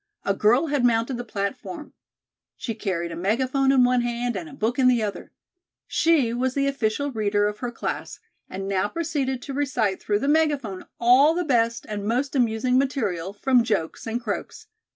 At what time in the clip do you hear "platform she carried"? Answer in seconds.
1.23-3.11